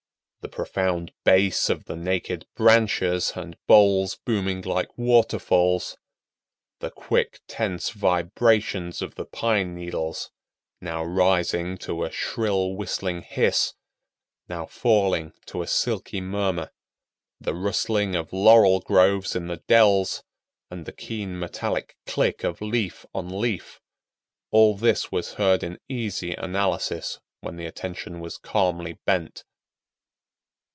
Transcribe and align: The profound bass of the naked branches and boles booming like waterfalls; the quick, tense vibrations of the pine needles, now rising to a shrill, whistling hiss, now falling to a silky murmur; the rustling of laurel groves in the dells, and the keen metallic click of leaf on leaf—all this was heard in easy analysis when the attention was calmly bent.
The 0.43 0.49
profound 0.49 1.13
bass 1.23 1.69
of 1.69 1.85
the 1.85 1.95
naked 1.95 2.47
branches 2.55 3.33
and 3.35 3.55
boles 3.67 4.15
booming 4.25 4.63
like 4.63 4.97
waterfalls; 4.97 5.97
the 6.79 6.89
quick, 6.89 7.41
tense 7.47 7.91
vibrations 7.91 9.03
of 9.03 9.13
the 9.13 9.25
pine 9.25 9.75
needles, 9.75 10.31
now 10.81 11.03
rising 11.03 11.77
to 11.85 12.03
a 12.03 12.11
shrill, 12.11 12.73
whistling 12.75 13.21
hiss, 13.21 13.75
now 14.49 14.65
falling 14.65 15.33
to 15.45 15.61
a 15.61 15.67
silky 15.67 16.21
murmur; 16.21 16.71
the 17.39 17.53
rustling 17.53 18.15
of 18.15 18.33
laurel 18.33 18.79
groves 18.79 19.35
in 19.35 19.45
the 19.45 19.61
dells, 19.67 20.23
and 20.71 20.87
the 20.87 20.91
keen 20.91 21.37
metallic 21.37 21.95
click 22.07 22.43
of 22.43 22.61
leaf 22.61 23.05
on 23.13 23.29
leaf—all 23.39 24.75
this 24.75 25.11
was 25.11 25.33
heard 25.35 25.61
in 25.61 25.77
easy 25.87 26.33
analysis 26.33 27.19
when 27.41 27.57
the 27.57 27.67
attention 27.67 28.19
was 28.19 28.39
calmly 28.39 28.93
bent. 29.05 29.43